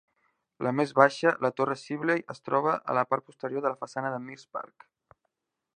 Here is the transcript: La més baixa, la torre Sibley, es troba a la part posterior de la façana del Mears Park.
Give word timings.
La 0.67 0.71
més 0.77 0.93
baixa, 0.99 1.33
la 1.47 1.51
torre 1.61 1.75
Sibley, 1.81 2.23
es 2.35 2.41
troba 2.49 2.73
a 2.93 2.95
la 2.99 3.05
part 3.11 3.27
posterior 3.29 3.65
de 3.67 3.73
la 3.75 3.79
façana 3.85 4.13
del 4.15 4.25
Mears 4.31 4.49
Park. 4.57 4.89